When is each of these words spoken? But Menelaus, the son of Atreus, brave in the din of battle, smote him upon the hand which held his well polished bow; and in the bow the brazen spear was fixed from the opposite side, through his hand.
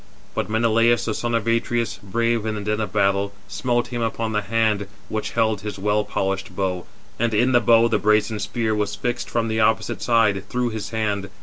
But 0.33 0.49
Menelaus, 0.49 1.05
the 1.05 1.13
son 1.13 1.35
of 1.35 1.45
Atreus, 1.47 1.99
brave 2.01 2.43
in 2.47 2.55
the 2.55 2.61
din 2.61 2.81
of 2.81 2.91
battle, 2.91 3.33
smote 3.47 3.89
him 3.89 4.01
upon 4.01 4.31
the 4.31 4.41
hand 4.41 4.87
which 5.09 5.33
held 5.33 5.61
his 5.61 5.77
well 5.77 6.03
polished 6.03 6.55
bow; 6.55 6.87
and 7.19 7.35
in 7.35 7.51
the 7.51 7.59
bow 7.61 7.87
the 7.87 7.99
brazen 7.99 8.39
spear 8.39 8.73
was 8.73 8.95
fixed 8.95 9.29
from 9.29 9.47
the 9.47 9.59
opposite 9.59 10.01
side, 10.01 10.49
through 10.49 10.69
his 10.69 10.89
hand. 10.89 11.29